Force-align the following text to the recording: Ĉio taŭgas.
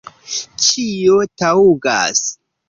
Ĉio 0.67 1.19
taŭgas. 1.43 2.25